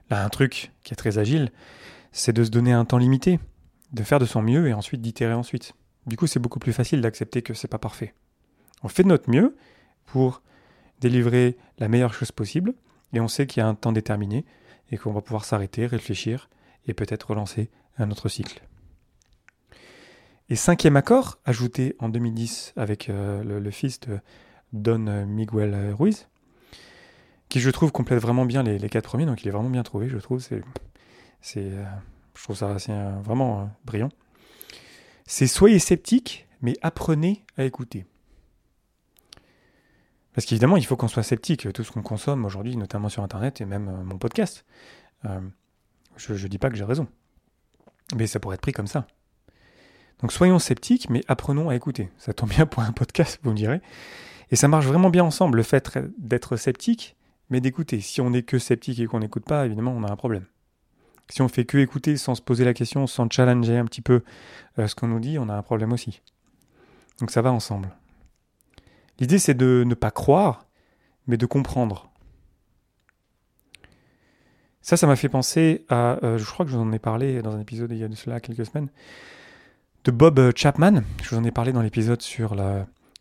Là, 0.09 0.23
un 0.23 0.29
truc 0.29 0.71
qui 0.83 0.93
est 0.93 0.95
très 0.95 1.17
agile, 1.17 1.51
c'est 2.11 2.33
de 2.33 2.43
se 2.43 2.49
donner 2.49 2.73
un 2.73 2.85
temps 2.85 2.97
limité, 2.97 3.39
de 3.93 4.03
faire 4.03 4.19
de 4.19 4.25
son 4.25 4.41
mieux 4.41 4.67
et 4.67 4.73
ensuite 4.73 5.01
d'itérer 5.01 5.33
ensuite. 5.33 5.73
Du 6.05 6.17
coup, 6.17 6.27
c'est 6.27 6.39
beaucoup 6.39 6.59
plus 6.59 6.73
facile 6.73 7.01
d'accepter 7.01 7.41
que 7.41 7.53
c'est 7.53 7.67
pas 7.67 7.77
parfait. 7.77 8.13
On 8.83 8.87
fait 8.87 9.03
de 9.03 9.09
notre 9.09 9.29
mieux 9.29 9.55
pour 10.05 10.41
délivrer 10.99 11.57
la 11.77 11.87
meilleure 11.87 12.13
chose 12.13 12.31
possible, 12.31 12.73
et 13.13 13.19
on 13.19 13.27
sait 13.27 13.47
qu'il 13.47 13.61
y 13.61 13.63
a 13.63 13.67
un 13.67 13.75
temps 13.75 13.91
déterminé, 13.91 14.45
et 14.91 14.97
qu'on 14.97 15.11
va 15.11 15.21
pouvoir 15.21 15.45
s'arrêter, 15.45 15.85
réfléchir, 15.85 16.49
et 16.87 16.93
peut-être 16.93 17.29
relancer 17.29 17.69
un 17.97 18.09
autre 18.11 18.29
cycle. 18.29 18.61
Et 20.49 20.55
cinquième 20.55 20.95
accord, 20.95 21.37
ajouté 21.45 21.95
en 21.99 22.09
2010 22.09 22.73
avec 22.75 23.09
euh, 23.09 23.43
le, 23.43 23.71
fils 23.71 23.99
de 23.99 24.19
Don 24.73 25.25
Miguel 25.27 25.93
Ruiz, 25.93 26.27
qui 27.49 27.59
je 27.59 27.69
trouve 27.69 27.91
complète 27.91 28.19
vraiment 28.19 28.45
bien 28.45 28.63
les, 28.63 28.89
quatre 28.89 29.05
premiers, 29.05 29.25
donc 29.25 29.43
il 29.43 29.47
est 29.47 29.51
vraiment 29.51 29.69
bien 29.69 29.83
trouvé, 29.83 30.07
je 30.07 30.17
trouve. 30.17 30.39
C'est, 30.39 30.61
euh, 31.57 31.83
je 32.35 32.43
trouve 32.43 32.55
ça 32.55 32.77
euh, 32.89 33.19
vraiment 33.21 33.69
brillant. 33.85 34.09
C'est 35.25 35.47
soyez 35.47 35.79
sceptique, 35.79 36.47
mais 36.61 36.75
apprenez 36.81 37.45
à 37.57 37.63
écouter. 37.63 38.05
Parce 40.33 40.45
qu'évidemment, 40.45 40.77
il 40.77 40.85
faut 40.85 40.95
qu'on 40.95 41.07
soit 41.07 41.23
sceptique. 41.23 41.71
Tout 41.73 41.83
ce 41.83 41.91
qu'on 41.91 42.01
consomme 42.01 42.45
aujourd'hui, 42.45 42.77
notamment 42.77 43.09
sur 43.09 43.23
Internet 43.23 43.61
et 43.61 43.65
même 43.65 43.89
euh, 43.89 44.03
mon 44.03 44.17
podcast, 44.17 44.65
euh, 45.25 45.41
je 46.17 46.33
ne 46.33 46.47
dis 46.47 46.57
pas 46.57 46.69
que 46.69 46.77
j'ai 46.77 46.83
raison. 46.83 47.07
Mais 48.15 48.25
ça 48.25 48.39
pourrait 48.39 48.55
être 48.55 48.61
pris 48.61 48.71
comme 48.71 48.87
ça. 48.87 49.05
Donc 50.21 50.31
soyons 50.31 50.57
sceptiques, 50.57 51.09
mais 51.09 51.23
apprenons 51.27 51.69
à 51.69 51.75
écouter. 51.75 52.09
Ça 52.17 52.33
tombe 52.33 52.49
bien 52.49 52.65
pour 52.65 52.83
un 52.83 52.91
podcast, 52.93 53.39
vous 53.43 53.51
me 53.51 53.55
direz. 53.55 53.81
Et 54.51 54.55
ça 54.55 54.67
marche 54.67 54.85
vraiment 54.85 55.09
bien 55.09 55.23
ensemble, 55.23 55.57
le 55.57 55.63
fait 55.63 55.99
d'être 56.17 56.55
sceptique, 56.55 57.15
mais 57.49 57.61
d'écouter. 57.61 58.01
Si 58.01 58.21
on 58.21 58.29
n'est 58.29 58.43
que 58.43 58.59
sceptique 58.59 58.99
et 58.99 59.05
qu'on 59.05 59.19
n'écoute 59.19 59.45
pas, 59.45 59.65
évidemment, 59.65 59.91
on 59.91 60.03
a 60.03 60.11
un 60.11 60.15
problème. 60.15 60.45
Si 61.29 61.41
on 61.41 61.47
fait 61.47 61.65
que 61.65 61.77
écouter 61.77 62.17
sans 62.17 62.35
se 62.35 62.41
poser 62.41 62.65
la 62.65 62.73
question, 62.73 63.05
sans 63.05 63.29
challenger 63.29 63.77
un 63.77 63.85
petit 63.85 64.01
peu 64.01 64.23
euh, 64.79 64.87
ce 64.87 64.95
qu'on 64.95 65.07
nous 65.07 65.19
dit, 65.19 65.37
on 65.37 65.47
a 65.49 65.53
un 65.53 65.61
problème 65.61 65.91
aussi. 65.91 66.21
Donc 67.19 67.31
ça 67.31 67.41
va 67.41 67.51
ensemble. 67.51 67.89
L'idée, 69.19 69.37
c'est 69.37 69.53
de 69.53 69.83
ne 69.85 69.93
pas 69.93 70.11
croire, 70.11 70.65
mais 71.27 71.37
de 71.37 71.45
comprendre. 71.45 72.09
Ça, 74.81 74.97
ça 74.97 75.05
m'a 75.05 75.15
fait 75.15 75.29
penser 75.29 75.85
à, 75.89 76.23
euh, 76.23 76.37
je 76.37 76.45
crois 76.45 76.65
que 76.65 76.71
je 76.71 76.77
vous 76.77 76.81
en 76.81 76.91
ai 76.93 76.99
parlé 76.99 77.41
dans 77.43 77.55
un 77.55 77.59
épisode 77.59 77.91
il 77.91 77.97
y 77.97 78.03
a 78.03 78.07
de 78.07 78.15
cela 78.15 78.39
quelques 78.39 78.65
semaines, 78.65 78.89
de 80.05 80.11
Bob 80.11 80.53
Chapman. 80.55 81.03
Je 81.21 81.29
vous 81.29 81.37
en 81.37 81.43
ai 81.43 81.51
parlé 81.51 81.73
dans 81.73 81.81
l'épisode 81.81 82.21
sur, 82.21 82.55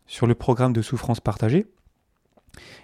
sur 0.07 0.25
le 0.25 0.33
programme 0.33 0.73
de 0.73 0.81
souffrance 0.81 1.19
partagée. 1.19 1.67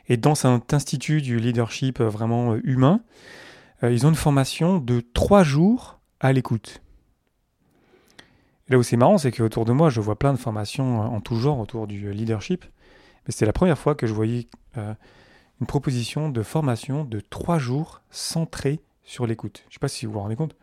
Et 0.07 0.17
dans 0.17 0.35
cet 0.35 0.73
institut 0.73 1.21
du 1.21 1.39
leadership 1.39 1.99
vraiment 1.99 2.53
euh, 2.53 2.61
humain, 2.63 3.01
euh, 3.83 3.91
ils 3.91 4.05
ont 4.05 4.09
une 4.09 4.15
formation 4.15 4.77
de 4.77 5.01
trois 5.13 5.43
jours 5.43 5.99
à 6.19 6.33
l'écoute. 6.33 6.81
Là 8.67 8.77
où 8.77 8.83
c'est 8.83 8.97
marrant, 8.97 9.17
c'est 9.17 9.31
qu'autour 9.31 9.65
de 9.65 9.73
moi, 9.73 9.89
je 9.89 10.01
vois 10.01 10.17
plein 10.17 10.33
de 10.33 10.39
formations 10.39 11.01
en 11.01 11.21
tout 11.21 11.35
genre 11.35 11.59
autour 11.59 11.85
du 11.85 12.11
leadership. 12.11 12.65
Mais 13.25 13.31
c'était 13.31 13.45
la 13.45 13.53
première 13.53 13.77
fois 13.77 13.95
que 13.95 14.07
je 14.07 14.13
voyais 14.13 14.47
euh, 14.77 14.93
une 15.61 15.67
proposition 15.67 16.29
de 16.29 16.41
formation 16.41 17.05
de 17.05 17.19
trois 17.19 17.59
jours 17.59 18.01
centrée 18.09 18.81
sur 19.03 19.27
l'écoute. 19.27 19.61
Je 19.65 19.69
ne 19.69 19.73
sais 19.73 19.79
pas 19.79 19.87
si 19.87 20.05
vous 20.05 20.13
vous 20.13 20.19
rendez 20.19 20.35
compte. 20.35 20.55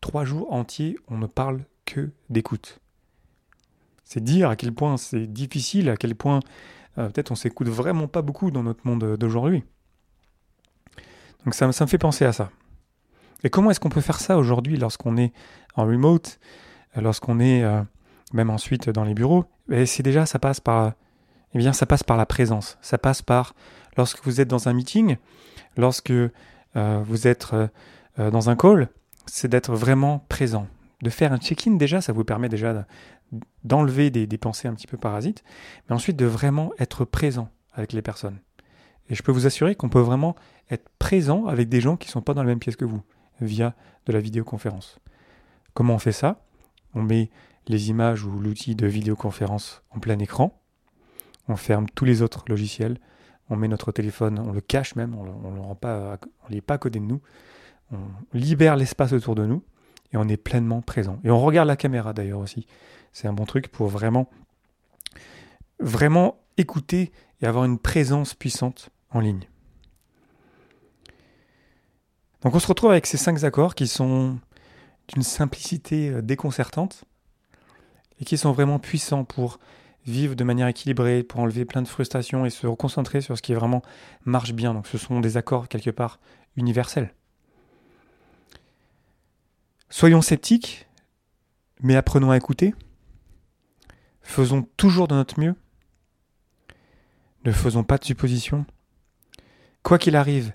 Trois 0.00 0.24
jours 0.24 0.52
entiers, 0.52 0.96
on 1.08 1.18
ne 1.18 1.26
parle 1.26 1.64
que 1.86 2.10
d'écoute. 2.28 2.80
C'est 4.04 4.22
dire 4.22 4.50
à 4.50 4.56
quel 4.56 4.72
point 4.72 4.96
c'est 4.96 5.26
difficile, 5.26 5.88
à 5.88 5.96
quel 5.96 6.14
point 6.14 6.40
euh, 6.98 7.08
peut-être 7.08 7.30
on 7.30 7.34
s'écoute 7.34 7.68
vraiment 7.68 8.08
pas 8.08 8.22
beaucoup 8.22 8.50
dans 8.50 8.62
notre 8.62 8.86
monde 8.86 9.16
d'aujourd'hui. 9.16 9.64
Donc 11.44 11.54
ça, 11.54 11.66
me 11.66 11.72
fait 11.72 11.98
penser 11.98 12.24
à 12.24 12.32
ça. 12.32 12.50
Et 13.42 13.50
comment 13.50 13.70
est-ce 13.70 13.80
qu'on 13.80 13.88
peut 13.88 14.02
faire 14.02 14.20
ça 14.20 14.36
aujourd'hui 14.36 14.76
lorsqu'on 14.76 15.16
est 15.16 15.32
en 15.74 15.86
remote, 15.86 16.38
lorsqu'on 16.96 17.40
est 17.40 17.62
euh, 17.62 17.82
même 18.32 18.50
ensuite 18.50 18.90
dans 18.90 19.04
les 19.04 19.14
bureaux? 19.14 19.46
C'est 19.86 20.02
déjà, 20.02 20.26
ça 20.26 20.38
passe 20.38 20.60
par 20.60 20.92
eh 21.54 21.58
bien, 21.58 21.72
ça 21.72 21.86
passe 21.86 22.02
par 22.02 22.16
la 22.16 22.26
présence. 22.26 22.78
Ça 22.80 22.98
passe 22.98 23.22
par, 23.22 23.54
lorsque 23.96 24.24
vous 24.24 24.40
êtes 24.40 24.48
dans 24.48 24.68
un 24.68 24.72
meeting, 24.72 25.16
lorsque 25.76 26.10
euh, 26.10 26.30
vous 27.04 27.26
êtes 27.26 27.48
euh, 27.52 27.68
euh, 28.18 28.30
dans 28.30 28.50
un 28.50 28.56
call, 28.56 28.88
c'est 29.26 29.48
d'être 29.48 29.74
vraiment 29.74 30.24
présent. 30.28 30.66
De 31.02 31.10
faire 31.10 31.32
un 31.32 31.38
check-in 31.38 31.72
déjà, 31.72 32.00
ça 32.00 32.12
vous 32.12 32.24
permet 32.24 32.48
déjà 32.48 32.86
d'enlever 33.64 34.10
des, 34.10 34.38
pensées 34.38 34.68
un 34.68 34.74
petit 34.74 34.86
peu 34.86 34.96
parasites, 34.96 35.44
mais 35.88 35.94
ensuite 35.94 36.16
de 36.16 36.26
vraiment 36.26 36.72
être 36.78 37.04
présent 37.04 37.50
avec 37.72 37.92
les 37.92 38.02
personnes. 38.02 38.38
Et 39.08 39.14
je 39.14 39.22
peux 39.22 39.32
vous 39.32 39.46
assurer 39.46 39.74
qu'on 39.74 39.88
peut 39.88 40.00
vraiment 40.00 40.36
être 40.70 40.88
présent 40.98 41.46
avec 41.46 41.68
des 41.68 41.80
gens 41.80 41.96
qui 41.96 42.08
ne 42.08 42.12
sont 42.12 42.22
pas 42.22 42.34
dans 42.34 42.42
la 42.42 42.48
même 42.48 42.58
pièce 42.58 42.76
que 42.76 42.84
vous, 42.84 43.02
via 43.40 43.74
de 44.06 44.12
la 44.12 44.20
vidéoconférence. 44.20 44.98
Comment 45.74 45.94
on 45.94 45.98
fait 45.98 46.12
ça? 46.12 46.42
On 46.94 47.02
met 47.02 47.30
les 47.68 47.90
images 47.90 48.24
ou 48.24 48.38
l'outil 48.40 48.74
de 48.74 48.86
vidéoconférence 48.86 49.82
en 49.90 50.00
plein 50.00 50.18
écran, 50.18 50.60
on 51.48 51.56
ferme 51.56 51.86
tous 51.94 52.04
les 52.04 52.22
autres 52.22 52.44
logiciels, 52.48 52.98
on 53.48 53.56
met 53.56 53.68
notre 53.68 53.92
téléphone, 53.92 54.38
on 54.38 54.52
le 54.52 54.60
cache 54.60 54.94
même, 54.94 55.14
on 55.14 55.24
ne 55.24 55.56
le 55.56 55.60
rend 55.60 55.74
pas, 55.74 56.18
on 56.48 56.52
n'est 56.52 56.60
pas 56.60 56.74
à 56.74 56.78
côté 56.78 57.00
de 57.00 57.04
nous, 57.04 57.20
on 57.92 57.98
libère 58.32 58.76
l'espace 58.76 59.12
autour 59.12 59.34
de 59.34 59.44
nous 59.44 59.62
et 60.12 60.16
on 60.16 60.28
est 60.28 60.36
pleinement 60.36 60.80
présent. 60.80 61.18
Et 61.24 61.30
on 61.30 61.40
regarde 61.40 61.68
la 61.68 61.76
caméra 61.76 62.12
d'ailleurs 62.12 62.40
aussi. 62.40 62.66
C'est 63.12 63.28
un 63.28 63.32
bon 63.32 63.44
truc 63.44 63.68
pour 63.68 63.88
vraiment, 63.88 64.28
écouter 66.56 67.12
et 67.40 67.46
avoir 67.46 67.64
une 67.64 67.78
présence 67.78 68.34
puissante 68.34 68.90
en 69.10 69.20
ligne. 69.20 69.48
Donc 72.42 72.54
on 72.54 72.58
se 72.58 72.66
retrouve 72.66 72.90
avec 72.90 73.06
ces 73.06 73.16
cinq 73.16 73.42
accords 73.44 73.74
qui 73.74 73.86
sont 73.86 74.38
d'une 75.08 75.22
simplicité 75.22 76.10
euh, 76.10 76.22
déconcertante 76.22 77.04
et 78.20 78.24
qui 78.24 78.38
sont 78.38 78.52
vraiment 78.52 78.78
puissants 78.78 79.24
pour 79.24 79.58
vivre 80.06 80.34
de 80.34 80.44
manière 80.44 80.68
équilibrée, 80.68 81.22
pour 81.22 81.40
enlever 81.40 81.64
plein 81.64 81.82
de 81.82 81.88
frustrations 81.88 82.46
et 82.46 82.50
se 82.50 82.66
reconcentrer 82.66 83.20
sur 83.20 83.36
ce 83.36 83.42
qui 83.42 83.54
vraiment 83.54 83.82
marche 84.24 84.52
bien. 84.52 84.72
Donc 84.72 84.86
ce 84.86 84.98
sont 84.98 85.20
des 85.20 85.36
accords 85.36 85.68
quelque 85.68 85.90
part 85.90 86.18
universels. 86.56 87.12
Soyons 89.90 90.22
sceptiques, 90.22 90.86
mais 91.82 91.96
apprenons 91.96 92.30
à 92.30 92.36
écouter. 92.36 92.74
Faisons 94.30 94.62
toujours 94.76 95.08
de 95.08 95.16
notre 95.16 95.40
mieux. 95.40 95.56
Ne 97.44 97.50
faisons 97.50 97.82
pas 97.82 97.98
de 97.98 98.04
suppositions. 98.04 98.64
Quoi 99.82 99.98
qu'il 99.98 100.14
arrive, 100.14 100.52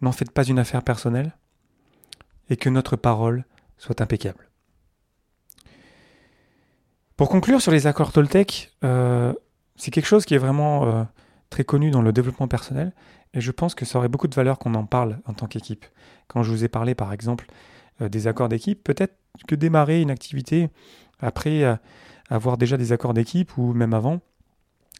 n'en 0.00 0.12
faites 0.12 0.30
pas 0.30 0.44
une 0.44 0.58
affaire 0.58 0.82
personnelle 0.82 1.36
et 2.48 2.56
que 2.56 2.70
notre 2.70 2.96
parole 2.96 3.44
soit 3.76 4.00
impeccable. 4.00 4.48
Pour 7.18 7.28
conclure 7.28 7.60
sur 7.60 7.70
les 7.70 7.86
accords 7.86 8.12
Toltec, 8.12 8.72
euh, 8.82 9.34
c'est 9.76 9.90
quelque 9.90 10.06
chose 10.06 10.24
qui 10.24 10.32
est 10.32 10.38
vraiment 10.38 10.86
euh, 10.86 11.04
très 11.50 11.64
connu 11.64 11.90
dans 11.90 12.00
le 12.00 12.14
développement 12.14 12.48
personnel 12.48 12.94
et 13.34 13.42
je 13.42 13.50
pense 13.50 13.74
que 13.74 13.84
ça 13.84 13.98
aurait 13.98 14.08
beaucoup 14.08 14.28
de 14.28 14.34
valeur 14.34 14.58
qu'on 14.58 14.74
en 14.74 14.86
parle 14.86 15.20
en 15.26 15.34
tant 15.34 15.48
qu'équipe. 15.48 15.84
Quand 16.28 16.42
je 16.42 16.50
vous 16.50 16.64
ai 16.64 16.68
parlé 16.68 16.94
par 16.94 17.12
exemple 17.12 17.44
euh, 18.00 18.08
des 18.08 18.26
accords 18.26 18.48
d'équipe, 18.48 18.82
peut-être 18.82 19.18
que 19.46 19.54
démarrer 19.54 20.00
une 20.00 20.10
activité 20.10 20.70
après 21.20 21.78
avoir 22.28 22.58
déjà 22.58 22.76
des 22.76 22.92
accords 22.92 23.14
d'équipe 23.14 23.56
ou 23.56 23.72
même 23.72 23.94
avant, 23.94 24.20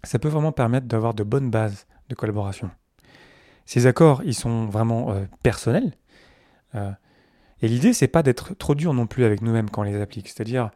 ça 0.04 0.18
peut 0.18 0.28
vraiment 0.28 0.52
permettre 0.52 0.86
d'avoir 0.86 1.14
de 1.14 1.22
bonnes 1.22 1.50
bases 1.50 1.86
de 2.08 2.14
collaboration. 2.14 2.70
Ces 3.66 3.86
accords, 3.86 4.22
ils 4.24 4.34
sont 4.34 4.66
vraiment 4.66 5.14
personnels. 5.42 5.92
et 6.74 7.68
l'idée, 7.68 7.92
c'est 7.92 8.08
pas 8.08 8.22
d'être 8.22 8.54
trop 8.54 8.74
dur 8.74 8.94
non 8.94 9.06
plus 9.06 9.24
avec 9.24 9.42
nous-mêmes 9.42 9.68
quand 9.68 9.82
on 9.82 9.84
les 9.84 10.00
applique. 10.00 10.28
C'est-à-dire, 10.28 10.70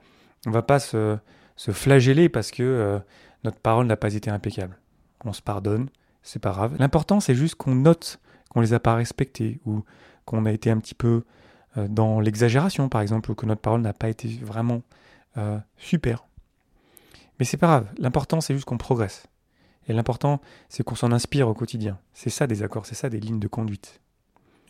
on 0.47 0.50
va 0.50 0.62
pas 0.62 0.78
se, 0.78 1.18
flageller 1.56 2.28
parce 2.28 2.50
que 2.50 2.62
euh, 2.62 2.99
notre 3.44 3.59
parole 3.59 3.87
n'a 3.87 3.97
pas 3.97 4.14
été 4.14 4.30
impeccable. 4.30 4.78
On 5.25 5.32
se 5.32 5.42
pardonne, 5.42 5.88
c'est 6.23 6.40
pas 6.40 6.50
grave. 6.50 6.76
L'important, 6.78 7.21
c'est 7.21 7.35
juste 7.35 7.54
qu'on 7.54 7.75
note 7.75 8.21
qu'on 8.50 8.61
les 8.61 8.75
a 8.75 8.80
pas 8.80 8.94
respectés 8.94 9.61
ou 9.64 9.82
qu'on 10.25 10.44
a 10.44 10.52
été 10.52 10.71
un 10.71 10.78
petit 10.78 10.94
peu 10.94 11.25
euh, 11.76 11.88
dans 11.88 12.21
l'exagération, 12.21 12.88
par 12.88 13.00
exemple, 13.00 13.30
ou 13.30 13.35
que 13.35 13.47
notre 13.47 13.61
parole 13.61 13.80
n'a 13.80 13.92
pas 13.92 14.09
été 14.09 14.28
vraiment 14.42 14.82
euh, 15.38 15.59
super. 15.76 16.26
Mais 17.42 17.46
c'est 17.46 17.56
pas 17.56 17.66
grave. 17.66 17.92
L'important, 17.99 18.40
c'est 18.40 18.54
juste 18.54 18.66
qu'on 18.66 18.78
progresse. 18.78 19.26
Et 19.88 19.92
l'important, 19.92 20.40
c'est 20.68 20.84
qu'on 20.84 20.94
s'en 20.94 21.11
inspire 21.11 21.49
au 21.49 21.54
quotidien. 21.54 21.99
C'est 22.12 22.30
ça 22.30 22.46
des 22.46 22.62
accords, 22.62 22.87
c'est 22.87 22.94
ça 22.94 23.08
des 23.08 23.18
lignes 23.18 23.40
de 23.40 23.49
conduite. 23.49 24.00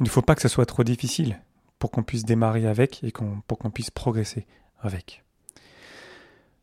il 0.00 0.04
ne 0.04 0.08
faut 0.08 0.22
pas 0.22 0.34
que 0.34 0.40
ce 0.40 0.48
soit 0.48 0.64
trop 0.64 0.82
difficile 0.82 1.38
pour 1.78 1.90
qu'on 1.90 2.02
puisse 2.02 2.24
démarrer 2.24 2.66
avec 2.66 3.04
et 3.04 3.12
pour 3.46 3.58
qu'on 3.58 3.70
puisse 3.70 3.90
progresser 3.90 4.46
avec. 4.80 5.22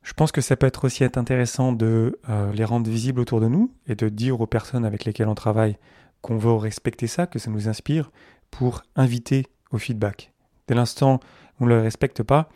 Je 0.02 0.14
pense 0.14 0.32
que 0.32 0.42
ça 0.42 0.56
peut 0.56 0.66
être 0.66 0.86
aussi 0.86 1.04
être 1.04 1.20
intéressant 1.20 1.74
de 1.74 2.20
euh, 2.28 2.52
les 2.54 2.66
rendre 2.66 2.90
visibles 2.90 3.20
autour 3.20 3.40
de 3.40 3.48
nous 3.48 3.72
et 3.86 3.94
de 3.94 4.10
dire 4.10 4.42
aux 4.42 4.48
personnes 4.48 4.86
avec 4.86 5.06
lesquelles 5.06 5.28
on 5.28 5.36
travaille 5.36 5.78
qu'on 6.24 6.40
veut 6.40 6.54
respecter 6.54 7.06
ça, 7.06 7.28
que 7.28 7.38
ça 7.38 7.52
nous 7.52 7.70
inspire, 7.70 8.10
pour 8.50 8.82
inviter 8.96 9.46
au 9.70 9.78
feedback. 9.78 10.34
Dès 10.68 10.74
l'instant 10.74 11.20
où 11.60 11.66
on 11.66 11.68
ne 11.68 11.76
le 11.76 11.82
respecte 11.82 12.24
pas, 12.24 12.50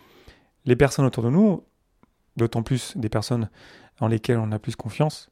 les 0.65 0.75
personnes 0.75 1.05
autour 1.05 1.22
de 1.22 1.29
nous, 1.29 1.63
d'autant 2.38 2.63
plus 2.63 2.98
des 2.98 3.10
personnes 3.10 3.50
en 4.00 4.08
lesquelles 4.08 4.40
on 4.40 4.52
a 4.52 4.60
plus 4.60 4.75
confiance, 4.75 5.30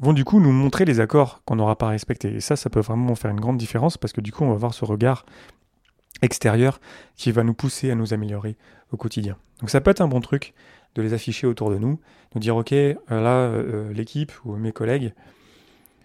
vont 0.00 0.12
du 0.12 0.24
coup 0.24 0.40
nous 0.40 0.52
montrer 0.52 0.84
les 0.84 1.00
accords 1.00 1.42
qu'on 1.44 1.56
n'aura 1.56 1.76
pas 1.76 1.88
respectés. 1.88 2.34
Et 2.34 2.40
ça, 2.40 2.56
ça 2.56 2.70
peut 2.70 2.80
vraiment 2.80 3.14
faire 3.14 3.30
une 3.30 3.40
grande 3.40 3.58
différence 3.58 3.96
parce 3.96 4.12
que 4.12 4.20
du 4.20 4.32
coup, 4.32 4.44
on 4.44 4.48
va 4.48 4.54
avoir 4.54 4.74
ce 4.74 4.84
regard 4.84 5.24
extérieur 6.22 6.80
qui 7.16 7.32
va 7.32 7.44
nous 7.44 7.54
pousser 7.54 7.90
à 7.90 7.94
nous 7.94 8.12
améliorer 8.12 8.56
au 8.92 8.96
quotidien. 8.96 9.36
Donc 9.60 9.70
ça 9.70 9.80
peut 9.80 9.90
être 9.90 10.00
un 10.00 10.08
bon 10.08 10.20
truc 10.20 10.54
de 10.94 11.02
les 11.02 11.12
afficher 11.12 11.46
autour 11.46 11.70
de 11.70 11.78
nous, 11.78 12.00
de 12.34 12.40
dire 12.40 12.56
ok, 12.56 12.72
euh, 12.72 12.96
là, 13.10 13.36
euh, 13.48 13.92
l'équipe 13.92 14.32
ou 14.44 14.56
mes 14.56 14.72
collègues, 14.72 15.14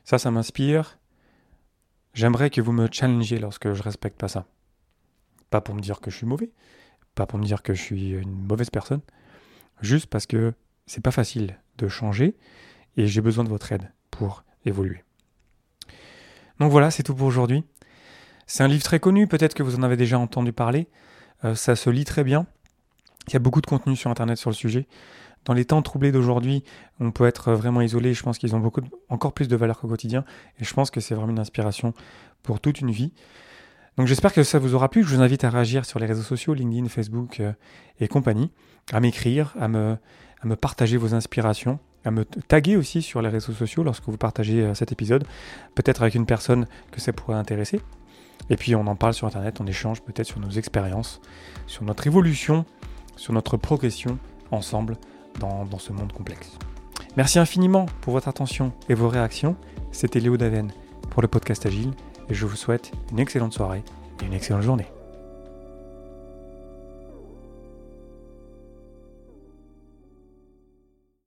ça, 0.03 0.18
ça 0.18 0.32
m'inspire. 0.32 1.00
J'aimerais 2.13 2.50
que 2.50 2.62
vous 2.62 2.74
me 2.74 2.88
challengiez 2.92 3.39
lorsque 3.39 3.74
je 3.74 3.82
respecte 3.82 4.20
pas 4.20 4.27
ça. 4.27 4.46
Pas 5.50 5.62
pour 5.62 5.75
me 5.75 5.82
dire 5.82 6.00
que 6.00 6.12
je 6.12 6.18
suis 6.18 6.25
mauvais, 6.25 6.51
pas 7.15 7.25
pour 7.25 7.39
me 7.39 7.46
dire 7.46 7.63
que 7.63 7.74
je 7.74 7.82
suis 7.82 8.12
une 8.12 8.32
mauvaise 8.48 8.70
personne, 8.70 9.01
juste 9.84 10.08
parce 10.08 10.25
que 10.25 10.54
c'est 10.86 11.04
pas 11.04 11.12
facile 11.12 11.60
de 11.78 11.88
changer 11.88 12.36
et 12.98 13.08
j'ai 13.08 13.22
besoin 13.22 13.44
de 13.44 13.50
votre 13.50 13.72
aide 13.72 13.92
pour 14.12 14.44
évoluer. 14.66 15.04
Donc 16.60 16.72
voilà, 16.72 16.92
c'est 16.92 17.04
tout 17.04 17.16
pour 17.16 17.28
aujourd'hui. 17.28 17.63
C'est 18.48 18.63
un 18.63 18.68
livre 18.68 18.84
très 18.84 19.00
connu, 19.00 19.28
peut-être 19.28 19.54
que 19.54 19.63
vous 19.63 19.75
en 19.75 19.84
avez 19.84 19.98
déjà 19.98 20.20
entendu 20.20 20.54
parler. 20.54 20.88
Euh, 21.44 21.56
ça 21.56 21.75
se 21.75 21.90
lit 21.90 22.06
très 22.06 22.24
bien. 22.24 22.46
Il 23.28 23.34
y 23.34 23.36
a 23.36 23.40
beaucoup 23.40 23.62
de 23.62 23.66
contenu 23.66 23.96
sur 23.96 24.10
Internet 24.10 24.38
sur 24.38 24.50
le 24.50 24.56
sujet. 24.56 24.88
Dans 25.46 25.54
les 25.54 25.66
temps 25.66 25.82
troublés 25.82 26.12
d'aujourd'hui, 26.12 26.63
on 27.00 27.12
peut 27.12 27.25
être 27.25 27.54
vraiment 27.54 27.82
isolé. 27.82 28.13
Je 28.13 28.24
pense 28.24 28.38
qu'ils 28.38 28.56
ont 28.56 28.72
encore 29.10 29.34
plus 29.34 29.48
de 29.48 29.56
valeur 29.56 29.80
qu'au 29.80 29.88
quotidien. 29.88 30.24
Et 30.60 30.63
je 30.63 30.74
pense 30.74 30.92
que 30.92 31.02
c'est 31.02 31.16
vraiment 31.16 31.32
une 31.32 31.40
inspiration 31.40 31.94
pour 32.44 32.60
toute 32.60 32.82
une 32.82 32.92
vie. 32.92 33.13
Donc 33.97 34.07
j'espère 34.07 34.33
que 34.33 34.43
ça 34.43 34.59
vous 34.59 34.73
aura 34.75 34.89
plu. 34.89 35.03
Je 35.03 35.15
vous 35.15 35.21
invite 35.21 35.43
à 35.43 35.50
réagir 35.50 35.85
sur 35.85 36.00
les 36.00 36.05
réseaux 36.05 36.23
sociaux, 36.23 36.53
LinkedIn, 36.53 36.88
Facebook 36.89 37.39
euh, 37.39 37.53
et 38.00 38.07
compagnie, 38.07 38.51
à 38.91 39.00
m'écrire, 39.00 39.53
à 39.59 39.67
me, 39.67 39.97
partager 40.59 40.97
vos 40.97 41.13
inspirations, 41.13 41.79
à 42.03 42.12
me 42.12 42.25
taguer 42.25 42.75
aussi 42.75 43.01
sur 43.01 43.21
les 43.21 43.29
réseaux 43.29 43.53
sociaux 43.53 43.83
lorsque 43.83 44.05
vous 44.07 44.17
partagez 44.17 44.62
euh, 44.62 44.73
cet 44.73 44.91
épisode, 44.91 45.25
peut-être 45.75 46.01
avec 46.01 46.15
une 46.15 46.25
personne 46.25 46.67
que 46.91 47.00
ça 47.00 47.13
pourrait 47.13 47.38
intéresser. 47.38 47.81
Et 48.50 48.57
puis 48.57 48.75
on 48.75 48.88
en 48.88 48.95
parle 48.95 49.13
sur 49.13 49.27
Internet, 49.27 49.62
on 49.62 49.67
échange 49.67 50.01
peut-être 50.01 50.27
sur 50.27 50.39
nos 50.39 50.50
expériences, 50.50 51.21
sur 51.67 51.83
notre 51.83 52.07
évolution, 52.07 52.65
sur 53.15 53.31
notre 53.31 53.57
progression 53.57 54.17
ensemble 54.51 54.97
dans 55.39 55.79
ce 55.79 55.91
monde 55.91 56.12
complexe. 56.12 56.57
Merci 57.15 57.38
infiniment 57.38 57.85
pour 58.01 58.13
votre 58.13 58.27
attention 58.27 58.73
et 58.89 58.95
vos 58.95 59.07
réactions. 59.07 59.55
C'était 59.91 60.19
Léo 60.19 60.35
Daven 60.35 60.71
pour 61.12 61.21
le 61.21 61.27
podcast 61.27 61.65
Agile 61.65 61.91
je 62.30 62.46
vous 62.46 62.56
souhaite 62.56 62.92
une 63.12 63.20
excellente 63.20 63.53
soirée 63.53 63.84
et 64.22 64.25
une 64.25 64.34
excellente 64.34 64.63
journée. 64.63 64.88